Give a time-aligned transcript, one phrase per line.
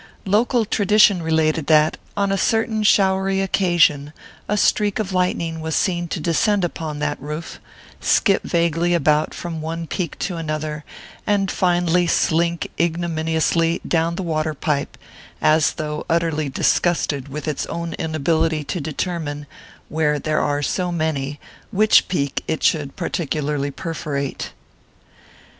[0.25, 4.13] Local tradition related that, on a certain showery occasion,
[4.49, 7.59] a streak of lightning was seen to descend upon that roof,
[7.99, 10.83] skip vaguely about from one peak to another,
[11.27, 14.97] and finally slink ignominiously down the water pipe,
[15.39, 19.45] as though utterly disgusted with its own inability to determine,
[19.87, 21.39] where there are so many,
[21.69, 24.51] which peak it should particularly perforate.